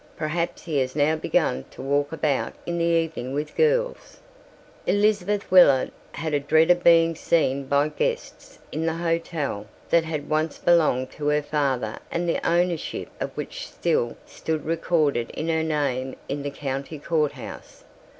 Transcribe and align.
"Perhaps 0.17 0.63
he 0.63 0.79
has 0.79 0.95
now 0.95 1.15
begun 1.15 1.63
to 1.69 1.79
walk 1.79 2.11
about 2.11 2.53
in 2.65 2.79
the 2.79 2.85
evening 2.85 3.33
with 3.35 3.55
girls." 3.55 4.17
Elizabeth 4.87 5.51
Willard 5.51 5.91
had 6.13 6.33
a 6.33 6.39
dread 6.39 6.71
of 6.71 6.83
being 6.83 7.13
seen 7.13 7.65
by 7.65 7.87
guests 7.87 8.57
in 8.71 8.87
the 8.87 8.95
hotel 8.95 9.67
that 9.91 10.03
had 10.03 10.27
once 10.27 10.57
belonged 10.57 11.11
to 11.11 11.27
her 11.27 11.43
father 11.43 11.99
and 12.09 12.27
the 12.27 12.43
ownership 12.43 13.09
of 13.19 13.29
which 13.37 13.67
still 13.67 14.17
stood 14.25 14.65
recorded 14.65 15.29
in 15.35 15.47
her 15.49 15.61
name 15.61 16.15
in 16.27 16.41
the 16.41 16.49
county 16.49 16.97
courthouse. 16.97 17.83